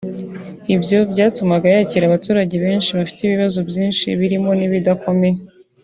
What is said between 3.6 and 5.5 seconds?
byinshi birimo n’ibidakomeye